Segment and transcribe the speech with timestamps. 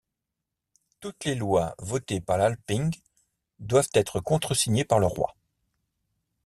[0.99, 2.91] Toutes les lois votées par l'Alþing
[3.59, 5.35] doivent être contresignées par le roi.